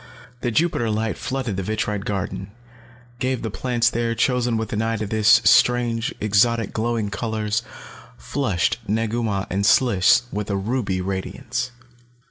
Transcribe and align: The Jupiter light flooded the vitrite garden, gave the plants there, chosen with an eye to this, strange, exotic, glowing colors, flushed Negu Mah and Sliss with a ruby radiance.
The 0.39 0.49
Jupiter 0.49 0.89
light 0.89 1.15
flooded 1.15 1.57
the 1.57 1.61
vitrite 1.61 2.05
garden, 2.05 2.49
gave 3.19 3.43
the 3.43 3.51
plants 3.51 3.87
there, 3.87 4.15
chosen 4.15 4.57
with 4.57 4.73
an 4.73 4.81
eye 4.81 4.95
to 4.97 5.05
this, 5.05 5.43
strange, 5.43 6.11
exotic, 6.19 6.73
glowing 6.73 7.11
colors, 7.11 7.61
flushed 8.17 8.79
Negu 8.87 9.21
Mah 9.21 9.45
and 9.51 9.63
Sliss 9.63 10.23
with 10.31 10.49
a 10.49 10.57
ruby 10.57 11.01
radiance. 11.01 11.69